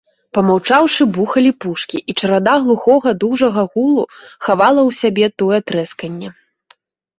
[0.35, 4.03] Памаўчаўшы, бухалі пушкі, і чарада глухога, дужага гулу
[4.49, 6.35] хавала ў сябе тое трэсканне.